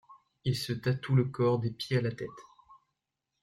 [0.45, 2.27] Ils se tatouent le corps des pieds à la tête.